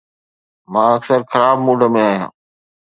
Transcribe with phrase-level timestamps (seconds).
[0.71, 2.29] مان اڪثر خراب موڊ ۾ آهيان